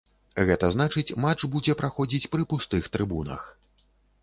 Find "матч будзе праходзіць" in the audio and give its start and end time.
1.25-2.29